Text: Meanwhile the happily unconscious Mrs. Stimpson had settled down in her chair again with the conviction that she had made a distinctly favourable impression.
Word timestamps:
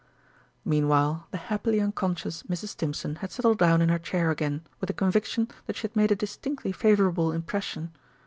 Meanwhile 0.65 1.27
the 1.29 1.37
happily 1.37 1.79
unconscious 1.79 2.41
Mrs. 2.49 2.69
Stimpson 2.69 3.17
had 3.17 3.31
settled 3.31 3.59
down 3.59 3.83
in 3.83 3.89
her 3.89 3.99
chair 3.99 4.31
again 4.31 4.63
with 4.79 4.87
the 4.87 4.93
conviction 4.95 5.47
that 5.67 5.75
she 5.75 5.83
had 5.83 5.95
made 5.95 6.09
a 6.11 6.15
distinctly 6.15 6.71
favourable 6.71 7.31
impression. 7.31 7.91